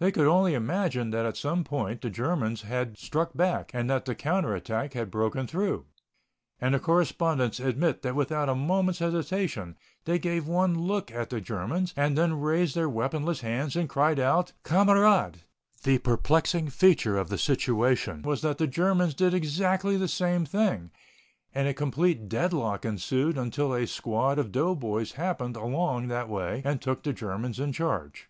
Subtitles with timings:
[0.00, 4.04] They could only imagine that at some point the Germans had struck back and that
[4.04, 5.86] the counter attack had broken through.
[6.60, 11.40] And the correspondents admit that without a moment's hesitation they gave one look at the
[11.40, 14.16] Germans and then raised their weaponless hands and cried
[14.64, 15.36] "Kamerad."
[15.84, 20.90] The perplexing feature of the situation was that the Germans did exactly the same thing,
[21.54, 26.82] and a complete deadlock ensued until a squad of doughboys happened along that way and
[26.82, 28.28] took the Germans in charge.